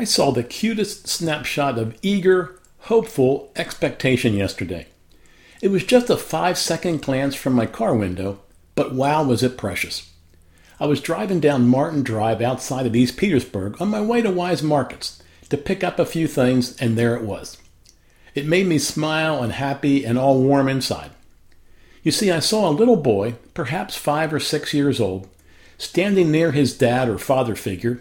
[0.00, 4.86] I saw the cutest snapshot of eager, hopeful expectation yesterday.
[5.60, 8.38] It was just a five second glance from my car window,
[8.76, 10.12] but wow, was it precious.
[10.78, 14.62] I was driving down Martin Drive outside of East Petersburg on my way to Weis
[14.62, 17.56] Markets to pick up a few things, and there it was.
[18.36, 21.10] It made me smile and happy and all warm inside.
[22.04, 25.26] You see, I saw a little boy, perhaps five or six years old,
[25.76, 28.00] standing near his dad or father figure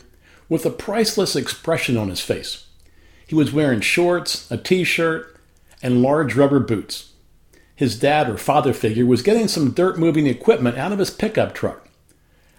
[0.49, 2.67] with a priceless expression on his face.
[3.25, 5.37] He was wearing shorts, a t shirt,
[5.83, 7.13] and large rubber boots.
[7.75, 11.53] His dad or father figure was getting some dirt moving equipment out of his pickup
[11.53, 11.87] truck.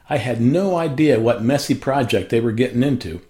[0.08, 3.20] I had no idea what messy project they were getting into,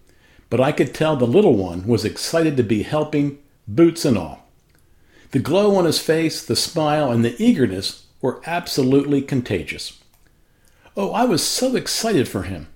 [0.51, 4.47] but I could tell the little one was excited to be helping, boots and all.
[5.31, 9.99] The glow on his face, the smile, and the eagerness were absolutely contagious.
[10.97, 12.69] Oh, I was so excited for him.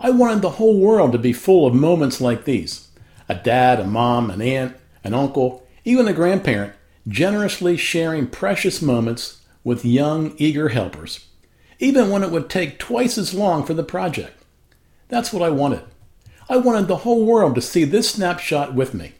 [0.00, 2.88] I wanted the whole world to be full of moments like these
[3.28, 6.74] a dad, a mom, an aunt, an uncle, even a grandparent
[7.06, 11.26] generously sharing precious moments with young, eager helpers,
[11.78, 14.42] even when it would take twice as long for the project.
[15.08, 15.82] That's what I wanted.
[16.48, 19.12] I wanted the whole world to see this snapshot with me.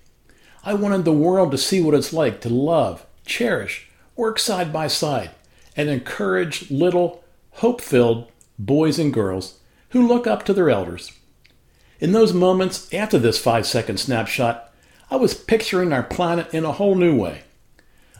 [0.62, 4.88] I wanted the world to see what it's like to love, cherish, work side by
[4.88, 5.30] side,
[5.76, 7.22] and encourage little,
[7.52, 9.58] hope filled boys and girls
[9.94, 11.12] who look up to their elders.
[12.00, 14.74] In those moments after this five second snapshot,
[15.08, 17.42] I was picturing our planet in a whole new way.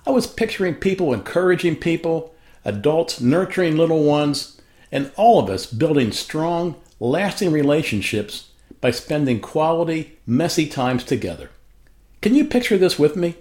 [0.07, 2.33] I was picturing people encouraging people,
[2.65, 4.61] adults nurturing little ones,
[4.93, 11.51] and all of us building strong, lasting relationships by spending quality, messy times together.
[12.23, 13.35] Can you picture this with me?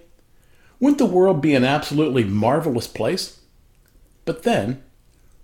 [0.79, 3.41] Wouldn't the world be an absolutely marvelous place?
[4.25, 4.81] But then,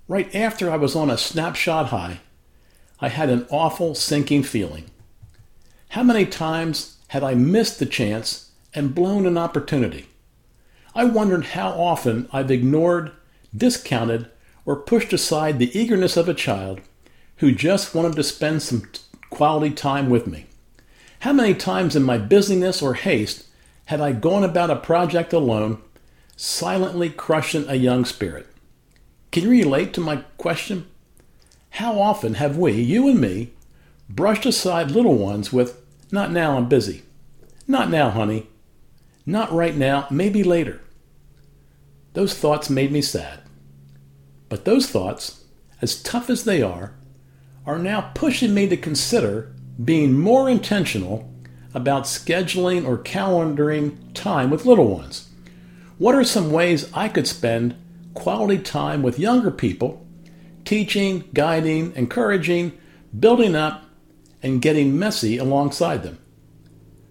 [0.08, 2.22] right after I was on a snapshot high,
[3.02, 4.86] I had an awful sinking feeling.
[5.90, 10.08] How many times had I missed the chance and blown an opportunity?
[10.94, 13.12] I wondered how often I've ignored,
[13.56, 14.30] discounted,
[14.66, 16.82] or pushed aside the eagerness of a child
[17.38, 18.84] who just wanted to spend some
[19.30, 20.48] quality time with me.
[21.22, 23.46] How many times in my busyness or haste
[23.86, 25.82] had I gone about a project alone,
[26.36, 28.48] silently crushing a young spirit?
[29.32, 30.88] Can you relate to my question?
[31.72, 33.54] How often have we, you and me,
[34.10, 35.82] brushed aside little ones with,
[36.12, 37.04] not now, I'm busy.
[37.68, 38.48] Not now, honey.
[39.26, 40.82] Not right now, maybe later.
[42.14, 43.42] Those thoughts made me sad.
[44.50, 45.46] But those thoughts,
[45.82, 46.96] as tough as they are,
[47.66, 49.54] are now pushing me to consider
[49.84, 51.32] being more intentional
[51.74, 55.30] about scheduling or calendaring time with little ones.
[56.00, 57.76] What are some ways I could spend
[58.16, 60.06] quality time with younger people,
[60.70, 62.72] teaching, guiding, encouraging,
[63.20, 63.86] building up,
[64.44, 66.20] and getting messy alongside them?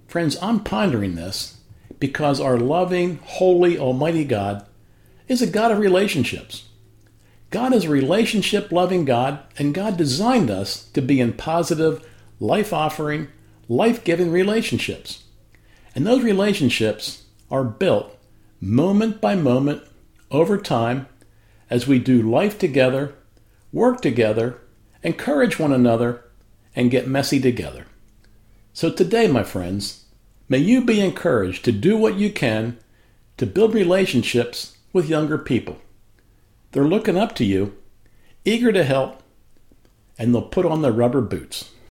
[0.06, 1.58] Friends, I'm pondering this
[1.98, 4.64] because our loving, holy, almighty God
[5.26, 6.68] is a God of relationships.
[7.50, 12.06] God is a relationship loving God, and God designed us to be in positive,
[12.38, 13.26] life offering,
[13.68, 15.24] life giving relationships.
[15.96, 18.16] And those relationships are built
[18.60, 19.82] moment by moment
[20.30, 21.08] over time
[21.68, 23.14] as we do life together,
[23.72, 24.60] work together,
[25.02, 26.24] encourage one another,
[26.74, 27.86] and get messy together.
[28.72, 30.04] So today, my friends,
[30.48, 32.78] may you be encouraged to do what you can
[33.36, 35.78] to build relationships with younger people.
[36.72, 37.76] They're looking up to you,
[38.44, 39.22] eager to help,
[40.18, 41.70] and they'll put on their rubber boots.